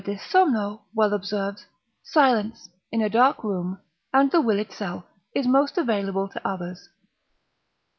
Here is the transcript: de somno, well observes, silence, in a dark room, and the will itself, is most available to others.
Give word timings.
de 0.03 0.17
somno, 0.17 0.81
well 0.95 1.13
observes, 1.13 1.67
silence, 2.01 2.67
in 2.91 3.03
a 3.03 3.09
dark 3.11 3.43
room, 3.43 3.79
and 4.11 4.31
the 4.31 4.41
will 4.41 4.57
itself, 4.57 5.05
is 5.35 5.45
most 5.45 5.77
available 5.77 6.27
to 6.27 6.41
others. 6.43 6.89